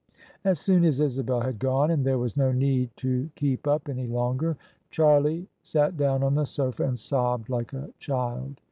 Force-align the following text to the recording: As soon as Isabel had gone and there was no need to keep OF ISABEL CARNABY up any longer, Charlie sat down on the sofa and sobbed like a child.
As 0.43 0.59
soon 0.59 0.83
as 0.83 0.99
Isabel 0.99 1.41
had 1.41 1.59
gone 1.59 1.91
and 1.91 2.03
there 2.03 2.17
was 2.17 2.35
no 2.35 2.51
need 2.51 2.89
to 2.97 3.29
keep 3.35 3.67
OF 3.67 3.73
ISABEL 3.73 3.79
CARNABY 3.85 3.89
up 3.89 3.89
any 3.89 4.07
longer, 4.11 4.57
Charlie 4.89 5.47
sat 5.61 5.95
down 5.95 6.23
on 6.23 6.33
the 6.33 6.45
sofa 6.45 6.85
and 6.85 6.97
sobbed 6.97 7.49
like 7.49 7.71
a 7.73 7.91
child. 7.99 8.59